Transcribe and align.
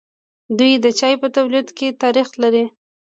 دوی 0.57 0.73
د 0.83 0.85
چای 0.99 1.13
په 1.21 1.27
تولید 1.35 1.67
کې 1.77 1.97
تاریخ 2.03 2.27
لري. 2.41 2.65